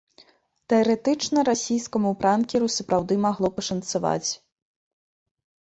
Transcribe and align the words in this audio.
Тэарэтычна 0.71 1.43
расійскаму 1.49 2.13
пранкеру 2.23 2.71
сапраўды 2.77 3.13
магло 3.27 3.47
пашанцаваць. 3.59 4.29